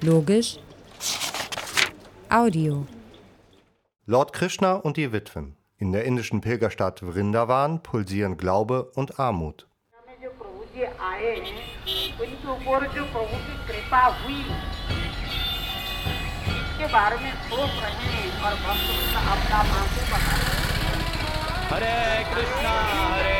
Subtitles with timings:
[0.00, 0.58] Logisch.
[2.28, 2.86] Audio.
[4.06, 5.56] Lord Krishna und die Witwen.
[5.76, 9.66] In der indischen Pilgerstadt Vrindavan pulsieren Glaube und Armut.
[21.70, 23.37] Hare Krishna, Hare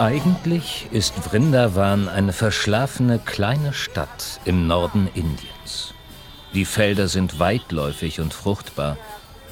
[0.00, 5.92] Eigentlich ist Vrindavan eine verschlafene kleine Stadt im Norden Indiens.
[6.54, 8.96] Die Felder sind weitläufig und fruchtbar.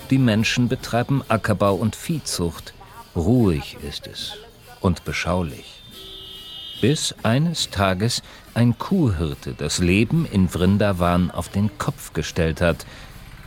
[0.08, 2.72] Die Menschen betreiben Ackerbau und Viehzucht.
[3.14, 4.38] Ruhig ist es
[4.80, 5.82] und beschaulich.
[6.80, 8.22] Bis eines Tages
[8.54, 12.86] ein Kuhhirte das Leben in Vrindavan auf den Kopf gestellt hat.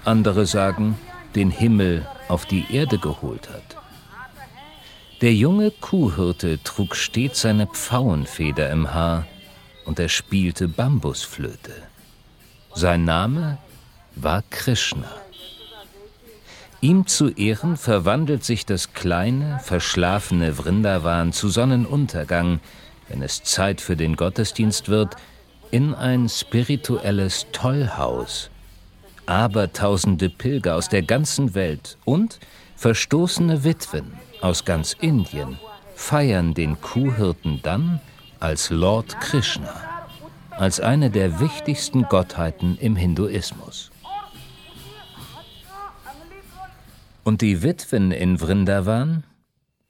[0.05, 0.99] Andere sagen,
[1.33, 3.80] den Himmel auf die Erde geholt hat.
[5.21, 9.27] Der junge Kuhhirte trug stets seine Pfauenfeder im Haar
[9.85, 11.73] und er spielte Bambusflöte.
[12.73, 13.59] Sein Name
[14.15, 15.11] war Krishna.
[16.81, 22.59] Ihm zu Ehren verwandelt sich das kleine, verschlafene Vrindavan zu Sonnenuntergang,
[23.07, 25.17] wenn es Zeit für den Gottesdienst wird,
[25.69, 28.49] in ein spirituelles Tollhaus.
[29.27, 32.39] Abertausende Pilger aus der ganzen Welt und
[32.75, 35.57] verstoßene Witwen aus ganz Indien
[35.95, 37.99] feiern den Kuhhirten dann
[38.39, 39.73] als Lord Krishna,
[40.49, 43.91] als eine der wichtigsten Gottheiten im Hinduismus.
[47.23, 49.23] Und die Witwen in Vrindavan?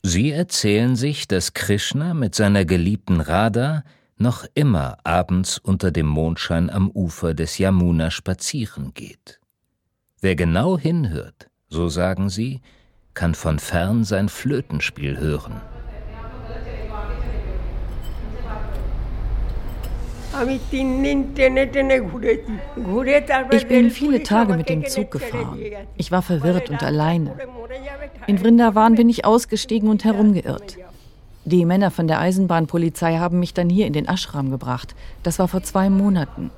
[0.03, 3.83] Sie erzählen sich, dass Krishna mit seiner geliebten Radha
[4.17, 9.39] noch immer abends unter dem Mondschein am Ufer des Yamuna spazieren geht.
[10.19, 12.61] Wer genau hinhört, so sagen sie,
[13.13, 15.61] kann von fern sein Flötenspiel hören.
[23.51, 25.59] Ich bin viele Tage mit dem Zug gefahren.
[25.97, 27.35] Ich war verwirrt und alleine.
[28.27, 30.77] In Vrindavan bin ich ausgestiegen und herumgeirrt.
[31.43, 34.95] Die Männer von der Eisenbahnpolizei haben mich dann hier in den Ashram gebracht.
[35.23, 36.51] Das war vor zwei Monaten.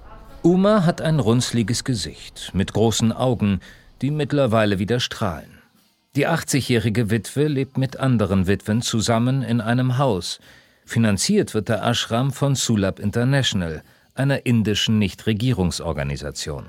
[0.44, 3.62] Uma hat ein runzliges Gesicht mit großen Augen,
[4.02, 5.53] die mittlerweile wieder strahlen.
[6.16, 10.40] Die 80-jährige Witwe lebt mit anderen Witwen zusammen in einem Haus.
[10.86, 13.82] Finanziert wird der Ashram von Sulab International,
[14.14, 16.66] einer indischen Nichtregierungsorganisation.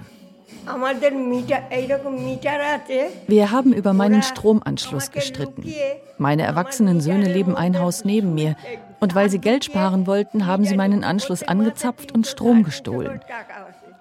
[3.26, 5.74] Wir haben über meinen Stromanschluss gestritten.
[6.16, 8.56] Meine erwachsenen Söhne leben ein Haus neben mir.
[8.98, 13.20] Und weil sie Geld sparen wollten, haben sie meinen Anschluss angezapft und Strom gestohlen.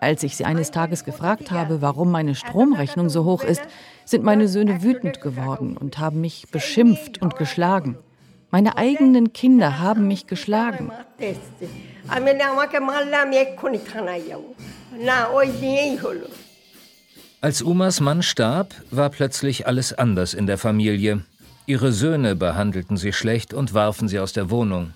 [0.04, 3.62] Als ich sie eines Tages gefragt habe, warum meine Stromrechnung so hoch ist,
[4.04, 7.98] sind meine Söhne wütend geworden und haben mich beschimpft und geschlagen.
[8.52, 10.92] Meine eigenen Kinder haben mich geschlagen.
[17.40, 21.24] Als Umas Mann starb, war plötzlich alles anders in der Familie.
[21.66, 24.94] Ihre Söhne behandelten sie schlecht und warfen sie aus der Wohnung.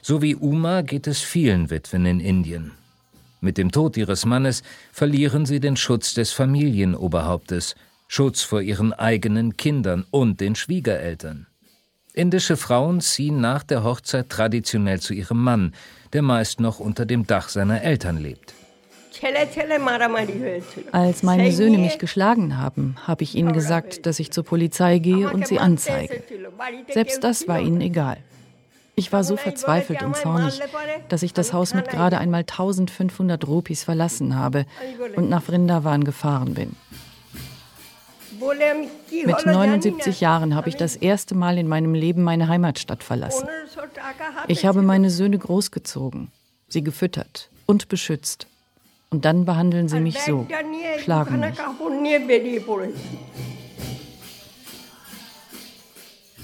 [0.00, 2.72] So wie Uma geht es vielen Witwen in Indien.
[3.46, 7.76] Mit dem Tod ihres Mannes verlieren sie den Schutz des Familienoberhauptes,
[8.08, 11.46] Schutz vor ihren eigenen Kindern und den Schwiegereltern.
[12.12, 15.74] Indische Frauen ziehen nach der Hochzeit traditionell zu ihrem Mann,
[16.12, 18.52] der meist noch unter dem Dach seiner Eltern lebt.
[20.90, 25.30] Als meine Söhne mich geschlagen haben, habe ich ihnen gesagt, dass ich zur Polizei gehe
[25.30, 26.20] und sie anzeige.
[26.92, 28.16] Selbst das war ihnen egal.
[28.98, 30.58] Ich war so verzweifelt und zornig,
[31.10, 34.64] dass ich das Haus mit gerade einmal 1500 Rupees verlassen habe
[35.16, 36.74] und nach Vrindavan gefahren bin.
[39.10, 43.46] Mit 79 Jahren habe ich das erste Mal in meinem Leben meine Heimatstadt verlassen.
[44.48, 46.32] Ich habe meine Söhne großgezogen,
[46.68, 48.46] sie gefüttert und beschützt.
[49.10, 50.46] Und dann behandeln sie mich so,
[51.02, 51.54] schlagen mich.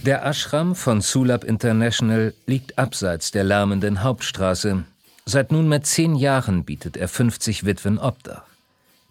[0.05, 4.83] Der Ashram von Sulab International liegt abseits der lärmenden Hauptstraße.
[5.27, 8.43] Seit nunmehr zehn Jahren bietet er 50 Witwen Obdach.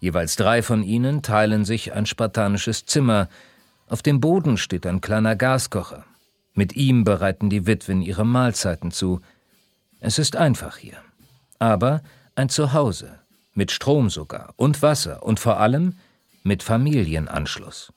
[0.00, 3.30] Jeweils drei von ihnen teilen sich ein spartanisches Zimmer.
[3.88, 6.04] Auf dem Boden steht ein kleiner Gaskocher.
[6.52, 9.22] Mit ihm bereiten die Witwen ihre Mahlzeiten zu.
[9.98, 10.98] Es ist einfach hier.
[11.58, 12.02] Aber
[12.34, 13.18] ein Zuhause,
[13.54, 15.94] mit Strom sogar und Wasser und vor allem
[16.42, 17.94] mit Familienanschluss.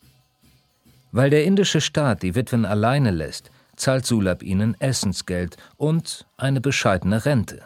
[1.15, 7.23] Weil der indische Staat die Witwen alleine lässt, zahlt Sulab ihnen Essensgeld und eine bescheidene
[7.23, 7.61] Rente.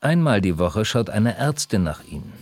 [0.00, 2.32] Einmal die Woche schaut eine Ärztin nach ihnen.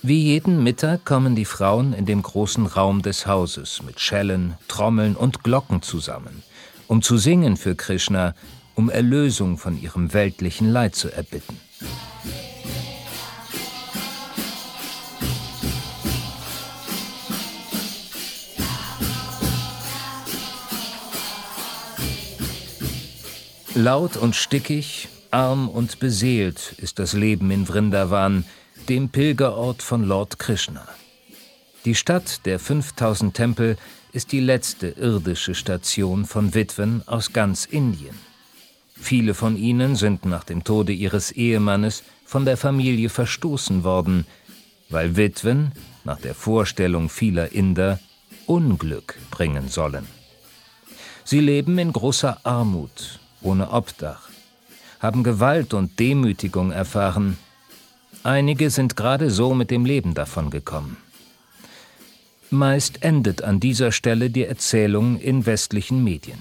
[0.00, 5.16] Wie jeden Mittag kommen die Frauen in dem großen Raum des Hauses mit Schellen, Trommeln
[5.16, 6.42] und Glocken zusammen,
[6.86, 8.34] um zu singen für Krishna,
[8.74, 11.60] um Erlösung von ihrem weltlichen Leid zu erbitten.
[23.78, 28.46] Laut und stickig, arm und beseelt ist das Leben in Vrindavan,
[28.88, 30.88] dem Pilgerort von Lord Krishna.
[31.84, 33.76] Die Stadt der 5000 Tempel
[34.14, 38.18] ist die letzte irdische Station von Witwen aus ganz Indien.
[38.98, 44.26] Viele von ihnen sind nach dem Tode ihres Ehemannes von der Familie verstoßen worden,
[44.88, 48.00] weil Witwen, nach der Vorstellung vieler Inder,
[48.46, 50.06] Unglück bringen sollen.
[51.24, 54.28] Sie leben in großer Armut, ohne Obdach,
[55.00, 57.38] haben Gewalt und Demütigung erfahren.
[58.22, 60.96] Einige sind gerade so mit dem Leben davongekommen.
[62.50, 66.40] Meist endet an dieser Stelle die Erzählung in westlichen Medien.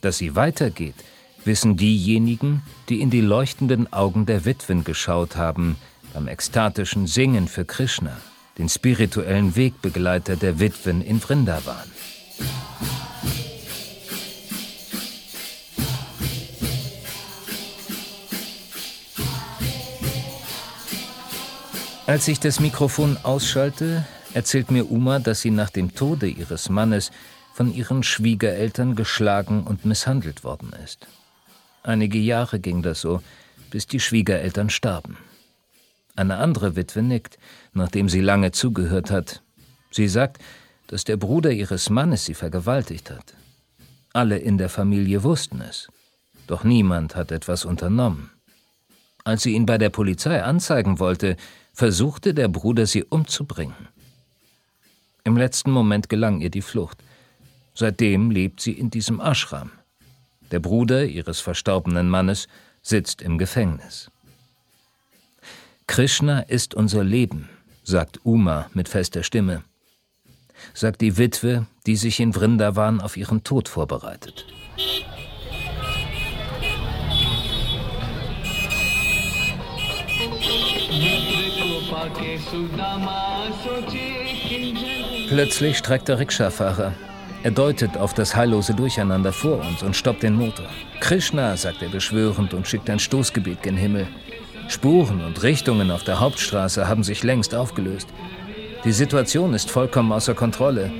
[0.00, 0.94] Dass sie weitergeht,
[1.44, 5.76] wissen diejenigen, die in die leuchtenden Augen der Witwen geschaut haben,
[6.12, 8.16] beim ekstatischen Singen für Krishna,
[8.58, 11.90] den spirituellen Wegbegleiter der Witwen in Vrindavan.
[22.06, 24.04] Als ich das Mikrofon ausschalte,
[24.34, 27.10] erzählt mir Uma, dass sie nach dem Tode ihres Mannes
[27.54, 31.06] von ihren Schwiegereltern geschlagen und misshandelt worden ist.
[31.82, 33.22] Einige Jahre ging das so,
[33.70, 35.16] bis die Schwiegereltern starben.
[36.14, 37.38] Eine andere Witwe nickt,
[37.72, 39.42] nachdem sie lange zugehört hat.
[39.90, 40.42] Sie sagt,
[40.88, 43.32] dass der Bruder ihres Mannes sie vergewaltigt hat.
[44.12, 45.88] Alle in der Familie wussten es,
[46.46, 48.30] doch niemand hat etwas unternommen.
[49.24, 51.38] Als sie ihn bei der Polizei anzeigen wollte,
[51.74, 53.88] versuchte der Bruder, sie umzubringen.
[55.24, 56.98] Im letzten Moment gelang ihr die Flucht.
[57.74, 59.72] Seitdem lebt sie in diesem Ashram.
[60.52, 62.46] Der Bruder ihres verstorbenen Mannes
[62.82, 64.10] sitzt im Gefängnis.
[65.86, 67.48] Krishna ist unser Leben,
[67.82, 69.64] sagt Uma mit fester Stimme.
[70.72, 74.46] Sagt die Witwe, die sich in Vrindavan auf ihren Tod vorbereitet.
[85.28, 86.92] Plötzlich streckt der Rikscha-Fahrer.
[87.42, 90.66] Er deutet auf das heillose Durcheinander vor uns und stoppt den Motor.
[91.00, 94.06] Krishna, sagt er beschwörend und schickt ein Stoßgebet gen Himmel.
[94.68, 98.08] Spuren und Richtungen auf der Hauptstraße haben sich längst aufgelöst.
[98.84, 100.90] Die Situation ist vollkommen außer Kontrolle.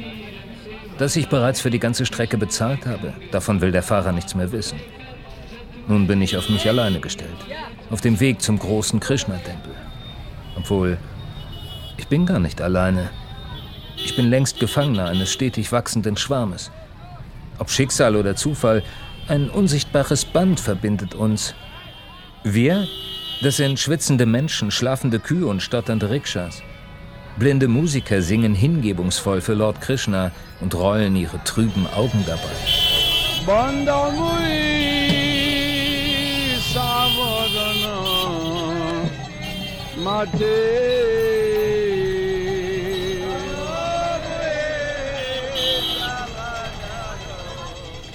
[0.99, 4.53] Dass ich bereits für die ganze Strecke bezahlt habe, davon will der Fahrer nichts mehr
[4.53, 4.79] wissen.
[5.89, 7.37] Nun bin ich auf mich alleine gestellt,
[7.91, 9.75] auf dem Weg zum großen Krishna-Tempel.
[10.56, 10.99] Obwohl,
[11.97, 13.11] ich bin gar nicht alleine.
[13.97, 16.71] Ich bin längst Gefangener eines stetig wachsenden Schwarmes.
[17.59, 18.83] Ob Schicksal oder Zufall,
[19.29, 21.55] ein unsichtbares Band verbindet uns.
[22.43, 22.87] Wir,
[23.43, 26.62] das sind schwitzende Menschen, schlafende Kühe und stotternde Rikschas.
[27.37, 30.31] Blinde Musiker singen hingebungsvoll für Lord Krishna
[30.61, 32.43] und rollen ihre trüben Augen dabei.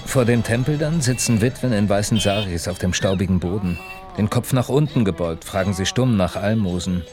[0.06, 3.78] Vor dem Tempel dann sitzen Witwen in weißen Saris auf dem staubigen Boden.
[4.18, 7.04] Den Kopf nach unten gebeugt, fragen sie stumm nach Almosen.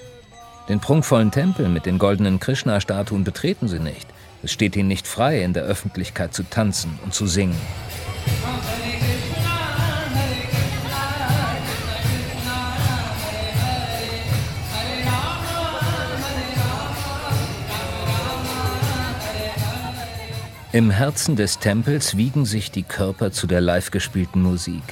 [0.68, 4.08] Den prunkvollen Tempel mit den goldenen Krishna-Statuen betreten sie nicht.
[4.42, 7.56] Es steht ihnen nicht frei, in der Öffentlichkeit zu tanzen und zu singen.
[20.74, 24.84] Im Herzen des Tempels wiegen sich die Körper zu der live gespielten Musik.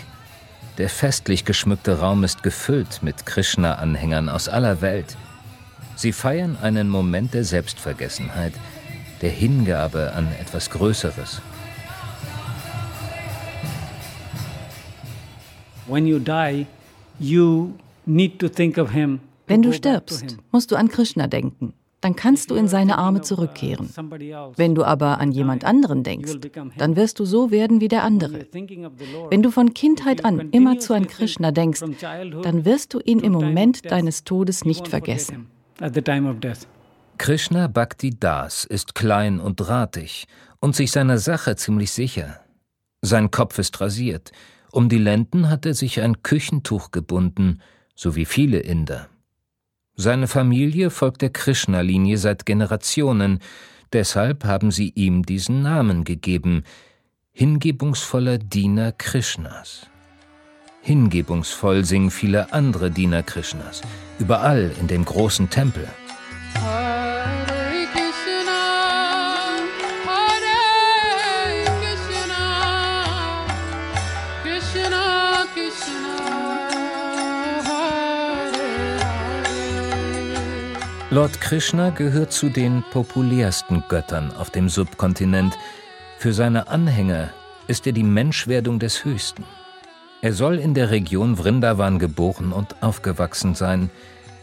[0.77, 5.17] Der festlich geschmückte Raum ist gefüllt mit Krishna-Anhängern aus aller Welt.
[5.97, 8.53] Sie feiern einen Moment der Selbstvergessenheit,
[9.21, 11.41] der Hingabe an etwas Größeres.
[19.47, 23.89] Wenn du stirbst, musst du an Krishna denken dann kannst du in seine Arme zurückkehren.
[24.55, 26.33] Wenn du aber an jemand anderen denkst,
[26.77, 28.45] dann wirst du so werden wie der andere.
[29.29, 31.81] Wenn du von Kindheit an immerzu an Krishna denkst,
[32.43, 35.47] dann wirst du ihn im Moment deines Todes nicht vergessen.
[37.17, 40.27] Krishna Bhakti Das ist klein und drahtig
[40.59, 42.41] und sich seiner Sache ziemlich sicher.
[43.01, 44.31] Sein Kopf ist rasiert
[44.71, 47.61] Um die Lenden hat er sich ein Küchentuch gebunden,
[47.95, 49.07] so wie viele Inder.
[49.97, 53.39] Seine Familie folgt der Krishna-Linie seit Generationen,
[53.93, 56.63] deshalb haben sie ihm diesen Namen gegeben,
[57.31, 59.87] hingebungsvoller Diener Krishnas.
[60.81, 63.81] Hingebungsvoll singen viele andere Diener Krishnas,
[64.19, 65.87] überall in dem großen Tempel.
[81.15, 85.57] Lord Krishna gehört zu den populärsten Göttern auf dem Subkontinent.
[86.17, 87.29] Für seine Anhänger
[87.67, 89.45] ist er die Menschwerdung des Höchsten.
[90.21, 93.89] Er soll in der Region Vrindavan geboren und aufgewachsen sein.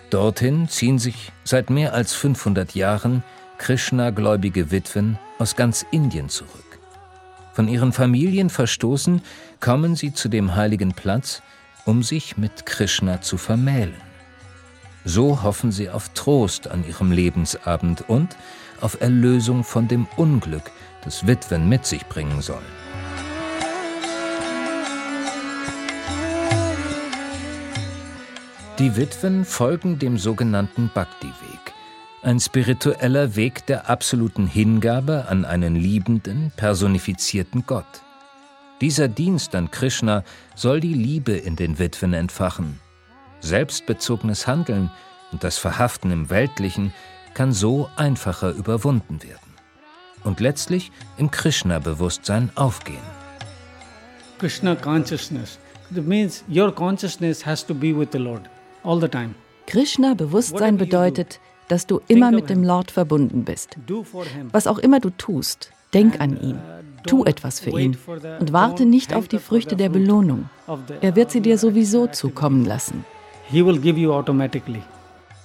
[0.09, 3.23] Dorthin ziehen sich seit mehr als 500 Jahren
[3.59, 6.79] Krishna-gläubige Witwen aus ganz Indien zurück.
[7.52, 9.21] Von ihren Familien verstoßen,
[9.61, 11.43] kommen sie zu dem heiligen Platz,
[11.85, 14.12] um sich mit Krishna zu vermählen.
[15.05, 18.37] So hoffen sie auf Trost an ihrem Lebensabend und
[18.81, 20.71] auf Erlösung von dem Unglück,
[21.05, 22.61] das Witwen mit sich bringen sollen.
[28.79, 31.75] Die Witwen folgen dem sogenannten Bhakti-Weg,
[32.23, 38.03] ein spiritueller Weg der absoluten Hingabe an einen liebenden, personifizierten Gott.
[38.81, 40.25] Dieser Dienst an Krishna
[40.57, 42.81] soll die Liebe in den Witwen entfachen.
[43.43, 44.91] Selbstbezogenes Handeln
[45.33, 46.93] und das Verhaften im Weltlichen
[47.35, 49.39] kann so einfacher überwunden werden
[50.25, 53.03] und letztlich im Krishna-Bewusstsein aufgehen.
[54.39, 55.59] Krishna consciousness.
[55.95, 58.43] That means your consciousness has to be with the Lord
[58.83, 59.35] all the time.
[59.67, 63.77] Krishna-Bewusstsein bedeutet, dass du immer mit dem Lord verbunden bist.
[64.53, 66.59] Was auch immer du tust, denk an ihn.
[67.07, 67.97] Tu etwas für ihn
[68.39, 70.49] und warte nicht auf die Früchte der Belohnung.
[71.01, 73.05] Er wird sie dir sowieso zukommen lassen.
[73.53, 74.83] He will give you automatically.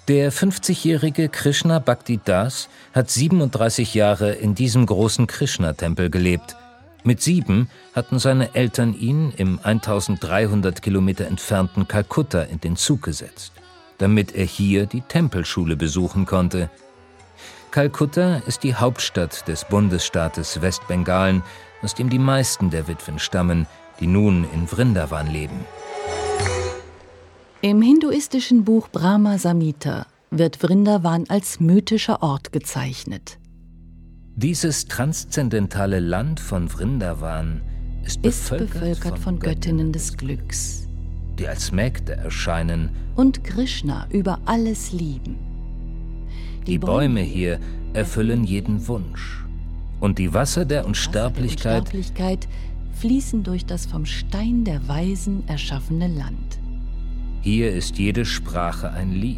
[0.08, 6.56] Der 50-jährige Krishna Bhakti Das hat 37 Jahre in diesem großen Krishna-Tempel gelebt.
[7.04, 13.52] Mit sieben hatten seine Eltern ihn im 1300 Kilometer entfernten Kalkutta in den Zug gesetzt,
[13.98, 16.70] damit er hier die Tempelschule besuchen konnte.
[17.72, 21.44] Kalkutta ist die Hauptstadt des Bundesstaates Westbengalen,
[21.82, 23.68] aus dem die meisten der Witwen stammen,
[24.00, 25.66] die nun in Vrindavan leben.
[27.62, 33.40] Im hinduistischen Buch Brahma Samhita wird Vrindavan als mythischer Ort gezeichnet.
[34.36, 37.62] Dieses transzendentale Land von Vrindavan
[38.06, 40.88] ist Ist bevölkert, bevölkert von Göttinnen des Glücks
[41.38, 42.90] die als Mägde erscheinen.
[43.16, 45.38] und Krishna über alles lieben.
[46.66, 47.60] Die Bäume hier
[47.94, 49.44] erfüllen jeden Wunsch.
[50.00, 52.48] Und die Wasser der Unsterblichkeit Unsterblichkeit
[52.94, 56.60] fließen durch das vom Stein der Weisen erschaffene Land.
[57.48, 59.38] Hier ist jede Sprache ein Lied.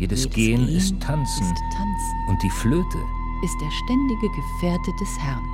[0.00, 1.44] Jedes, Jedes Gehen, Gehen ist Tanzen.
[1.44, 2.28] ist Tanzen.
[2.28, 2.98] Und die Flöte.
[3.44, 5.44] Ist der ständige Gefährte des Herrn.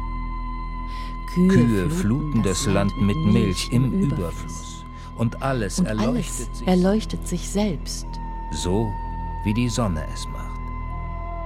[1.34, 4.82] Kühe, Kühe fluten das Land mit Milch im Überfluss.
[5.18, 8.06] Und alles Und erleuchtet alles sich erleuchtet sich selbst.
[8.50, 8.90] so,
[9.44, 10.60] wie die Sonne es macht.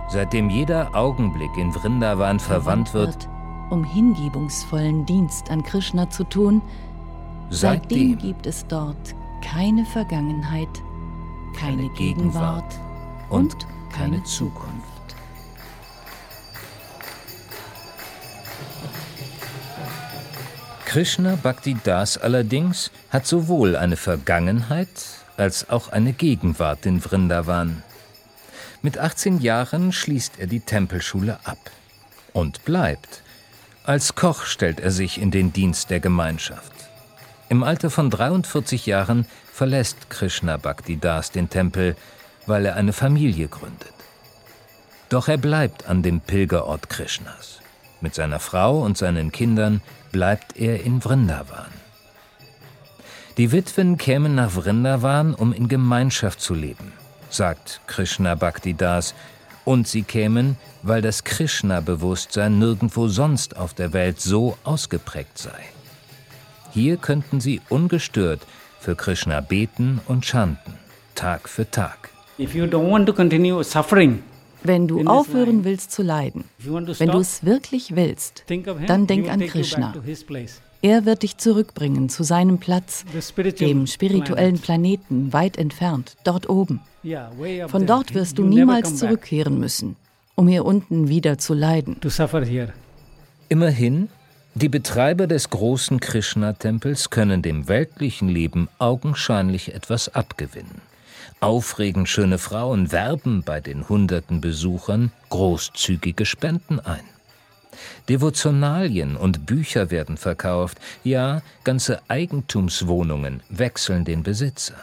[0.08, 3.28] Seitdem jeder Augenblick in Vrindavan verwandt wird,
[3.70, 6.62] um hingebungsvollen Dienst an Krishna zu tun,
[7.50, 10.68] seitdem seitdem gibt es dort keine Vergangenheit,
[11.54, 12.74] keine, keine Gegenwart
[13.28, 13.54] und
[13.92, 14.92] keine Zukunft.
[20.86, 24.88] Krishna Bhakti Das allerdings hat sowohl eine Vergangenheit
[25.36, 27.82] als auch eine Gegenwart in Vrindavan.
[28.82, 31.70] Mit 18 Jahren schließt er die Tempelschule ab
[32.32, 33.22] und bleibt.
[33.84, 36.81] Als Koch stellt er sich in den Dienst der Gemeinschaft.
[37.52, 41.96] Im Alter von 43 Jahren verlässt Krishna Bhakti Das den Tempel,
[42.46, 43.92] weil er eine Familie gründet.
[45.10, 47.60] Doch er bleibt an dem Pilgerort Krishnas.
[48.00, 49.82] Mit seiner Frau und seinen Kindern
[50.12, 51.68] bleibt er in Vrindavan.
[53.36, 56.94] Die Witwen kämen nach Vrindavan, um in Gemeinschaft zu leben,
[57.28, 59.14] sagt Krishna Bhakti Das,
[59.66, 65.62] und sie kämen, weil das Krishna-Bewusstsein nirgendwo sonst auf der Welt so ausgeprägt sei.
[66.72, 68.40] Hier könnten sie ungestört
[68.80, 70.74] für Krishna beten und chanten,
[71.14, 72.08] Tag für Tag.
[74.64, 78.44] Wenn du aufhören willst zu leiden, wenn du es wirklich willst,
[78.86, 79.94] dann denk an Krishna.
[80.80, 83.04] Er wird dich zurückbringen zu seinem Platz,
[83.60, 84.62] dem spirituellen planet.
[84.62, 86.80] Planeten, weit entfernt, dort oben.
[87.68, 89.96] Von dort wirst du niemals zurückkehren müssen,
[90.34, 91.98] um hier unten wieder zu leiden.
[93.48, 94.08] Immerhin,
[94.54, 100.82] Die Betreiber des großen Krishna-Tempels können dem weltlichen Leben augenscheinlich etwas abgewinnen.
[101.40, 107.00] Aufregend schöne Frauen werben bei den hunderten Besuchern großzügige Spenden ein.
[108.10, 114.76] Devotionalien und Bücher werden verkauft, ja, ganze Eigentumswohnungen wechseln den Besitzer.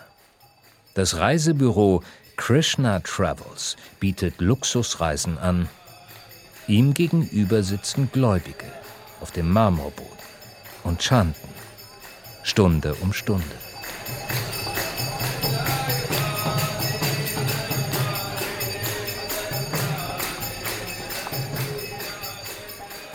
[0.96, 2.02] Das Reisebüro
[2.38, 5.70] Krishna Travels bietet Luxusreisen an.
[6.68, 8.79] Ihm gegenüber sitzen Gläubige
[9.22, 10.18] auf dem Marmorboden
[10.84, 11.50] und chanten
[12.44, 13.44] Stunde um Stunde.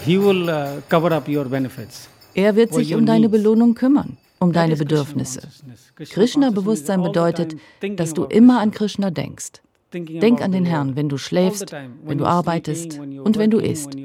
[0.04, 2.08] He will uh, cover up your benefits.
[2.34, 3.28] Er wird sich your um deine.
[3.28, 5.48] Belohnung kümmern, um deine Bedürfnisse.
[5.96, 7.56] Krishna-Bewusstsein bedeutet,
[7.96, 9.08] dass du immer an Krishna.
[9.08, 9.63] Krishna denkst.
[9.94, 11.72] Denk an den Herrn, wenn du schläfst,
[12.04, 13.96] wenn du arbeitest und wenn du isst.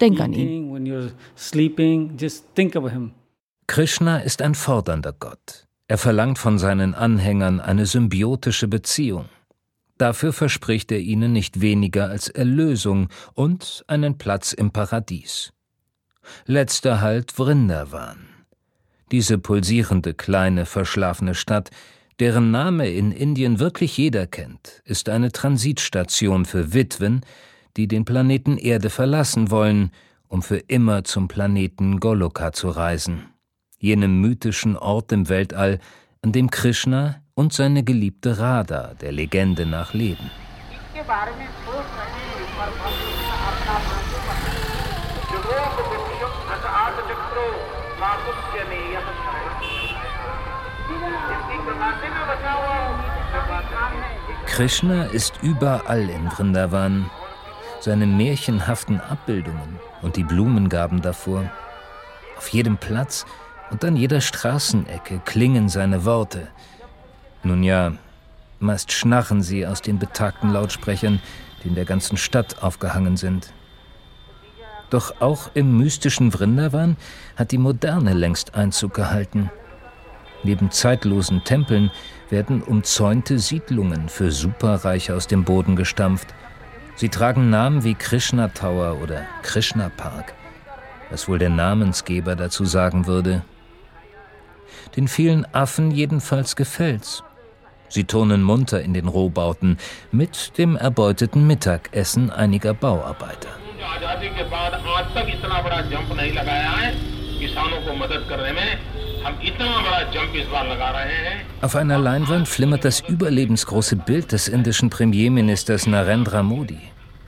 [0.00, 1.24] Denk an ihn.
[3.66, 5.66] Krishna ist ein fordernder Gott.
[5.88, 9.26] Er verlangt von seinen Anhängern eine symbiotische Beziehung.
[9.96, 15.52] Dafür verspricht er ihnen nicht weniger als Erlösung und einen Platz im Paradies.
[16.46, 18.18] Letzter Halt Vrindavan.
[19.10, 21.70] Diese pulsierende kleine verschlafene Stadt,
[22.20, 27.24] deren Name in Indien wirklich jeder kennt, ist eine Transitstation für Witwen,
[27.76, 29.92] die den Planeten Erde verlassen wollen,
[30.26, 33.26] um für immer zum Planeten Goloka zu reisen,
[33.78, 35.78] jenem mythischen Ort im Weltall,
[36.22, 40.30] an dem Krishna und seine geliebte Radha der Legende nach leben.
[54.46, 57.10] Krishna ist überall in Vrindavan.
[57.80, 61.50] Seine märchenhaften Abbildungen und die Blumengaben davor.
[62.36, 63.24] Auf jedem Platz
[63.70, 66.48] und an jeder Straßenecke klingen seine Worte.
[67.44, 67.92] Nun ja,
[68.58, 71.20] meist schnarren sie aus den betagten Lautsprechern,
[71.62, 73.52] die in der ganzen Stadt aufgehangen sind.
[74.90, 76.96] Doch auch im mystischen Vrindavan
[77.36, 79.50] hat die Moderne längst Einzug gehalten.
[80.42, 81.90] Neben zeitlosen Tempeln
[82.30, 86.28] werden umzäunte Siedlungen für Superreiche aus dem Boden gestampft.
[86.94, 90.34] Sie tragen Namen wie Krishna Tower oder Krishna Park,
[91.10, 93.42] was wohl der Namensgeber dazu sagen würde.
[94.96, 97.22] Den vielen Affen jedenfalls gefällt's.
[97.88, 99.78] Sie turnen munter in den Rohbauten
[100.12, 103.48] mit dem erbeuteten Mittagessen einiger Bauarbeiter.
[103.78, 103.98] Ja,
[111.60, 116.78] auf einer Leinwand flimmert das überlebensgroße Bild des indischen Premierministers Narendra Modi.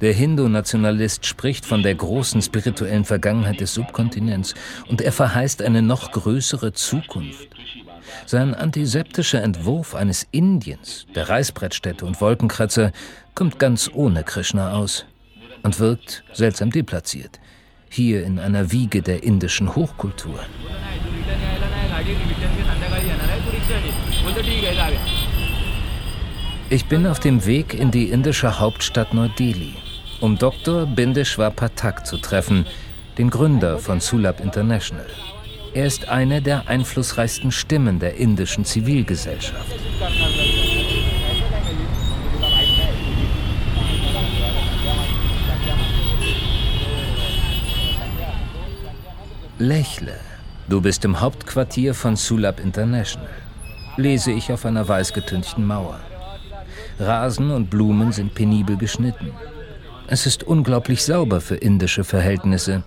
[0.01, 4.55] Der Hindu-Nationalist spricht von der großen spirituellen Vergangenheit des Subkontinents
[4.89, 7.49] und er verheißt eine noch größere Zukunft.
[8.25, 12.93] Sein antiseptischer Entwurf eines Indiens, der Reißbrettstätte und Wolkenkratzer,
[13.35, 15.05] kommt ganz ohne Krishna aus
[15.63, 17.39] und wirkt seltsam deplatziert.
[17.91, 20.41] Hier in einer Wiege der indischen Hochkultur.
[26.71, 29.75] Ich bin auf dem Weg in die indische Hauptstadt Neu-Delhi,
[30.21, 30.87] um Dr.
[30.87, 32.65] Bindeshwar Pathak zu treffen,
[33.19, 35.07] den Gründer von Sulab International.
[35.75, 39.75] Er ist eine der einflussreichsten Stimmen der indischen Zivilgesellschaft.
[49.59, 50.19] Lächle,
[50.69, 53.29] du bist im Hauptquartier von Sulab International,
[53.97, 55.99] lese ich auf einer weißgetünchten Mauer.
[56.99, 59.33] Rasen und Blumen sind penibel geschnitten.
[60.07, 62.83] Es ist unglaublich sauber für indische Verhältnisse.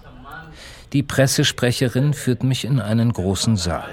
[0.92, 3.90] Die Pressesprecherin führt mich in einen großen Saal.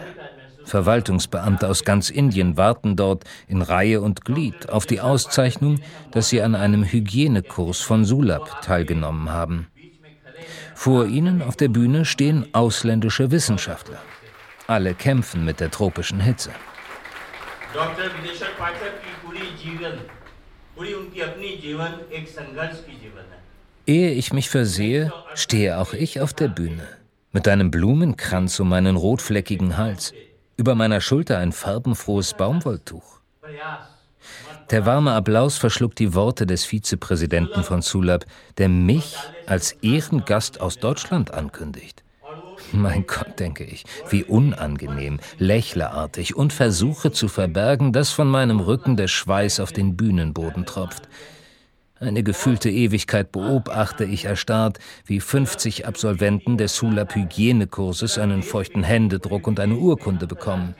[0.64, 5.80] Verwaltungsbeamte aus ganz Indien warten dort in Reihe und Glied auf die Auszeichnung,
[6.12, 9.66] dass sie an einem Hygienekurs von Sulab teilgenommen haben.
[10.74, 13.98] Vor ihnen auf der Bühne stehen ausländische Wissenschaftler.
[14.66, 16.50] Alle kämpfen mit der tropischen Hitze.
[17.73, 19.97] Doctor विदेशर पाठक की पूरी जीवन
[20.75, 23.43] पूरी उनकी अपनी जीवन एक संघर्ष की जीवन है
[23.87, 26.87] Ehe ich mich versehe, stehe auch ich auf der Bühne,
[27.31, 30.11] mit einem Blumenkranz um meinen rotfleckigen Hals,
[30.57, 33.19] über meiner Schulter ein farbenfrohes Baumwolltuch.
[34.71, 38.25] Der warme Applaus verschluckt die Worte des Vizepräsidenten von Sulab,
[38.57, 42.03] der mich als Ehrengast aus Deutschland ankündigt.
[42.72, 48.96] Mein Gott, denke ich, wie unangenehm, lächlerartig und versuche zu verbergen, dass von meinem Rücken
[48.96, 51.08] der Schweiß auf den Bühnenboden tropft.
[51.98, 59.46] Eine gefühlte Ewigkeit beobachte ich erstarrt, wie 50 Absolventen des Sulap Hygienekurses einen feuchten Händedruck
[59.46, 60.74] und eine Urkunde bekommen.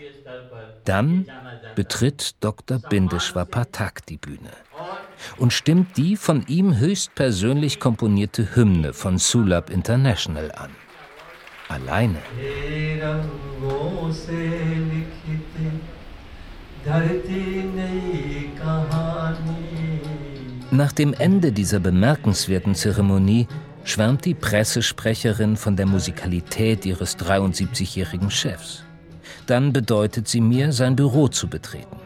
[0.87, 1.27] Dann
[1.75, 2.79] betritt Dr.
[2.79, 4.51] Bindeshwar Pathak die Bühne
[5.37, 10.71] und stimmt die von ihm höchstpersönlich komponierte Hymne von Sulap International an
[11.71, 12.19] alleine.
[20.71, 23.47] Nach dem Ende dieser bemerkenswerten Zeremonie
[23.85, 28.85] schwärmt die Pressesprecherin von der Musikalität ihres 73-jährigen Chefs.
[29.47, 31.97] Dann bedeutet sie mir, sein Büro zu betreten.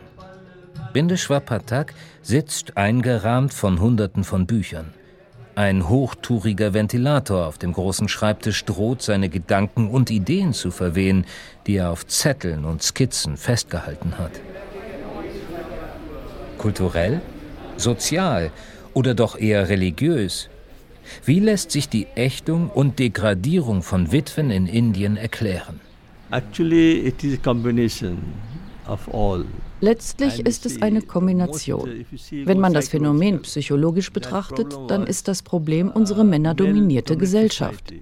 [0.92, 4.94] Binde Schwapatak sitzt eingerahmt von Hunderten von Büchern.
[5.56, 11.26] Ein hochtouriger Ventilator auf dem großen Schreibtisch droht, seine Gedanken und Ideen zu verwehen,
[11.68, 14.32] die er auf Zetteln und Skizzen festgehalten hat.
[16.58, 17.20] Kulturell?
[17.76, 18.50] Sozial?
[18.94, 20.48] Oder doch eher religiös?
[21.24, 25.80] Wie lässt sich die Ächtung und Degradierung von Witwen in Indien erklären?
[26.32, 28.18] Actually, it is a combination.
[29.80, 32.04] Letztlich ist es eine Kombination.
[32.30, 37.92] Wenn man das Phänomen psychologisch betrachtet, dann ist das Problem unsere männerdominierte Gesellschaft.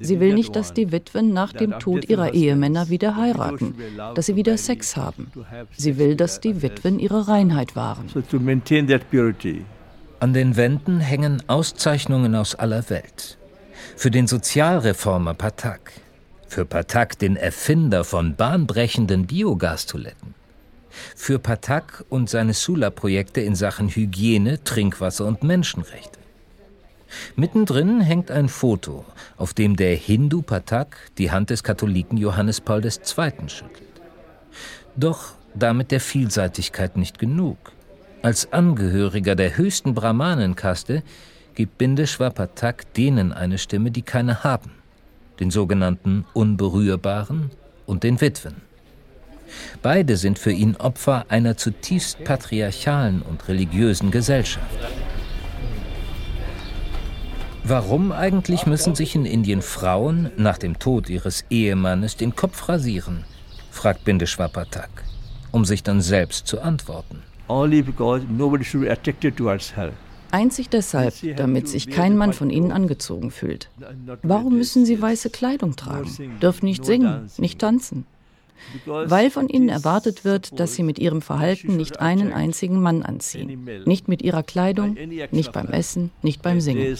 [0.00, 3.74] Sie will nicht, dass die Witwen nach dem Tod ihrer Ehemänner wieder heiraten,
[4.14, 5.30] dass sie wieder Sex haben.
[5.76, 8.08] Sie will, dass die Witwen ihre Reinheit wahren.
[8.12, 9.64] So to maintain that purity.
[10.18, 13.38] An den Wänden hängen Auszeichnungen aus aller Welt.
[13.96, 15.92] Für den Sozialreformer Pathak.
[16.52, 20.34] Für Pathak, den Erfinder von bahnbrechenden Biogastoiletten.
[21.16, 26.18] Für Pathak und seine Sula-Projekte in Sachen Hygiene, Trinkwasser und Menschenrechte.
[27.36, 29.06] Mittendrin hängt ein Foto,
[29.38, 32.92] auf dem der Hindu Pathak die Hand des Katholiken Johannes Paul II.
[33.48, 34.02] schüttelt.
[34.94, 37.72] Doch damit der Vielseitigkeit nicht genug.
[38.20, 41.02] Als Angehöriger der höchsten Brahmanenkaste
[41.54, 44.81] gibt Bindeshwar Pathak denen eine Stimme, die keine haben,
[45.42, 47.50] den sogenannten Unberührbaren
[47.84, 48.62] und den Witwen.
[49.82, 54.64] Beide sind für ihn Opfer einer zutiefst patriarchalen und religiösen Gesellschaft.
[57.64, 63.24] Warum eigentlich müssen sich in Indien Frauen nach dem Tod ihres Ehemannes den Kopf rasieren?
[63.72, 64.90] fragt Bindeshwar Pathak,
[65.50, 67.22] um sich dann selbst zu antworten.
[67.48, 69.92] Only because nobody should be attracted towards her.
[70.32, 73.68] Einzig deshalb, damit sich kein Mann von ihnen angezogen fühlt.
[74.22, 78.06] Warum müssen sie weiße Kleidung tragen, dürfen nicht singen, nicht tanzen?
[78.86, 83.68] Weil von ihnen erwartet wird, dass sie mit ihrem Verhalten nicht einen einzigen Mann anziehen.
[83.84, 84.96] Nicht mit ihrer Kleidung,
[85.30, 86.96] nicht beim Essen, nicht beim Singen.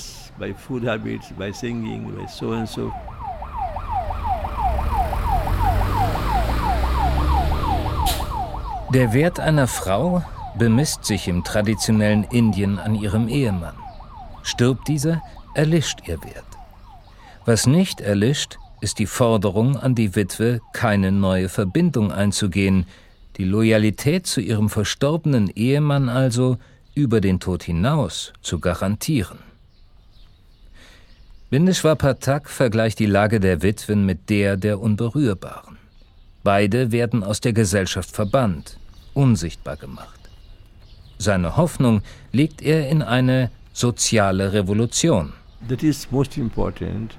[8.92, 10.22] Der Wert einer Frau
[10.58, 13.74] bemisst sich im traditionellen Indien an ihrem Ehemann.
[14.42, 15.22] Stirbt dieser,
[15.54, 16.44] erlischt ihr Wert.
[17.44, 22.86] Was nicht erlischt, ist die Forderung an die Witwe, keine neue Verbindung einzugehen,
[23.36, 26.58] die Loyalität zu ihrem verstorbenen Ehemann also
[26.94, 29.38] über den Tod hinaus zu garantieren.
[31.50, 35.78] Bindeshwar Pathak vergleicht die Lage der Witwen mit der der Unberührbaren.
[36.42, 38.78] Beide werden aus der Gesellschaft verbannt,
[39.14, 40.21] unsichtbar gemacht.
[41.22, 45.32] Seine Hoffnung legt er in eine soziale Revolution.
[45.68, 47.16] That is most important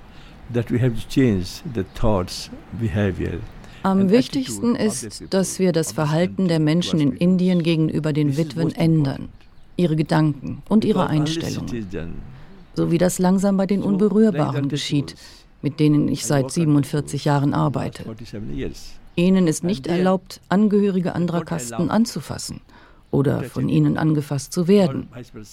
[0.54, 3.40] that we have to change the thoughts, behavior.
[3.84, 9.30] Am wichtigsten ist, dass wir das Verhalten der Menschen in Indien gegenüber den Witwen ändern,
[9.78, 12.16] ihre Gedanken und ihre Einstellungen,
[12.76, 15.16] so wie das langsam bei den Unberührbaren geschieht,
[15.62, 18.04] mit denen ich seit 47 Jahren arbeite.
[19.16, 22.60] Ihnen ist nicht erlaubt, Angehörige anderer Kasten anzufassen
[23.14, 25.08] oder von ihnen angefasst zu werden,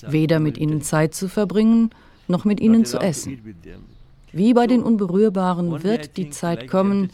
[0.08, 1.90] weder mit ihnen Zeit zu verbringen,
[2.26, 3.38] noch mit ihnen zu essen.
[4.32, 7.10] Wie bei den Unberührbaren wird die Zeit kommen,